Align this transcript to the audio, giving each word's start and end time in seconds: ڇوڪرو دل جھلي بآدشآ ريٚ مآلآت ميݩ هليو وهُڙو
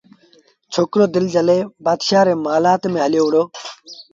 ڇوڪرو 0.73 1.05
دل 1.15 1.25
جھلي 1.33 1.59
بآدشآ 1.83 2.19
ريٚ 2.25 2.41
مآلآت 2.45 2.81
ميݩ 2.91 3.03
هليو 3.05 3.23
وهُڙو 3.25 3.43